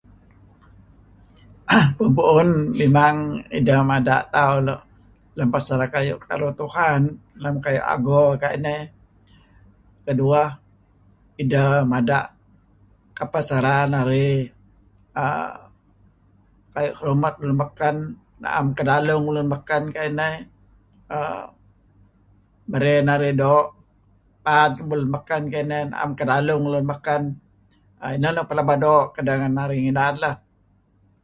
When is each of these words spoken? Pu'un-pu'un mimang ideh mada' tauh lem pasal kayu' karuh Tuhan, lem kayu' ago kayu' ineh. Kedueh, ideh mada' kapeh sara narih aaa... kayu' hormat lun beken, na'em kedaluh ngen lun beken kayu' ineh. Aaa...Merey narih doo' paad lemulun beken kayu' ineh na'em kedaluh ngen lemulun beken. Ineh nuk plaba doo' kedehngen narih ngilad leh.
Pu'un-pu'un 1.95 2.49
mimang 2.77 3.17
ideh 3.57 3.79
mada' 3.91 4.21
tauh 4.33 4.57
lem 5.37 5.49
pasal 5.53 5.81
kayu' 5.93 6.23
karuh 6.27 6.53
Tuhan, 6.61 7.01
lem 7.43 7.55
kayu' 7.63 7.87
ago 7.93 8.21
kayu' 8.41 8.57
ineh. 8.59 8.81
Kedueh, 10.05 10.49
ideh 11.41 11.69
mada' 11.91 12.25
kapeh 13.17 13.43
sara 13.49 13.77
narih 13.93 14.35
aaa... 15.21 15.55
kayu' 16.73 16.97
hormat 16.99 17.33
lun 17.43 17.57
beken, 17.63 17.95
na'em 18.41 18.67
kedaluh 18.77 19.17
ngen 19.21 19.33
lun 19.37 19.49
beken 19.53 19.83
kayu' 19.95 20.11
ineh. 20.13 20.35
Aaa...Merey 21.15 22.99
narih 23.07 23.33
doo' 23.41 23.67
paad 24.45 24.71
lemulun 24.77 25.09
beken 25.15 25.43
kayu' 25.51 25.65
ineh 25.67 25.81
na'em 25.91 26.11
kedaluh 26.19 26.55
ngen 26.55 26.59
lemulun 26.71 26.87
beken. 26.93 27.23
Ineh 28.17 28.31
nuk 28.35 28.47
plaba 28.49 28.75
doo' 28.85 29.05
kedehngen 29.15 29.53
narih 29.57 29.81
ngilad 29.85 30.17
leh. 30.25 30.37